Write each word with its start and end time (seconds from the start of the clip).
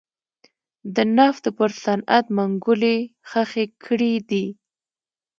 د 0.95 0.97
نفتو 1.17 1.49
پر 1.57 1.71
صنعت 1.83 2.25
منګولې 2.35 2.97
خښې 3.29 3.65
کړې 3.85 4.13
دي. 4.29 4.45